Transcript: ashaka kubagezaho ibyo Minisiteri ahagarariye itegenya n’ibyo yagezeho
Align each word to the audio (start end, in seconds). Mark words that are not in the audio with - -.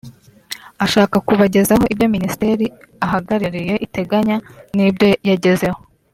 ashaka 0.85 1.15
kubagezaho 1.27 1.83
ibyo 1.93 2.07
Minisiteri 2.15 2.65
ahagarariye 3.05 3.73
itegenya 3.85 4.37
n’ibyo 4.75 5.09
yagezeho 5.29 5.79